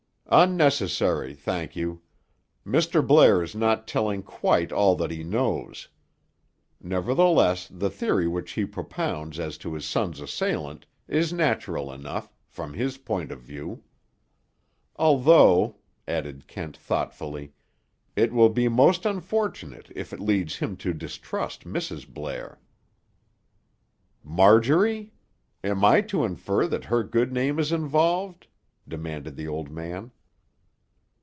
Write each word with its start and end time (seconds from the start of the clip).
"Unnecessary, 0.33 1.33
thank 1.33 1.75
you. 1.75 2.01
Mr. 2.65 3.05
Blair 3.05 3.43
is 3.43 3.53
not 3.53 3.85
telling 3.85 4.23
quite 4.23 4.71
all 4.71 4.95
that 4.95 5.11
he 5.11 5.25
knows. 5.25 5.89
Nevertheless, 6.79 7.67
the 7.69 7.89
theory 7.89 8.29
which 8.29 8.51
he 8.53 8.63
propounds 8.63 9.39
as 9.41 9.57
to 9.57 9.73
his 9.73 9.83
son's 9.85 10.21
assailant, 10.21 10.85
is 11.05 11.33
natural 11.33 11.91
enough, 11.91 12.31
from 12.47 12.71
his 12.73 12.97
point 12.97 13.29
of 13.29 13.41
view. 13.41 13.83
Although," 14.95 15.75
added 16.07 16.47
Kent 16.47 16.77
thoughtfully, 16.77 17.51
"it 18.15 18.31
will 18.31 18.47
be 18.49 18.69
most 18.69 19.05
unfortunate 19.05 19.91
if 19.93 20.13
it 20.13 20.21
leads 20.21 20.55
him 20.59 20.77
to 20.77 20.93
distrust 20.93 21.65
Mrs. 21.65 22.07
Blair." 22.07 22.57
"Marjorie? 24.23 25.11
Am 25.61 25.83
I 25.83 25.99
to 26.03 26.23
infer 26.23 26.67
that 26.67 26.85
her 26.85 27.03
good 27.03 27.33
name 27.33 27.59
is 27.59 27.73
involved?" 27.73 28.47
demanded 28.87 29.35
the 29.35 29.49
old 29.49 29.69
man. 29.69 30.09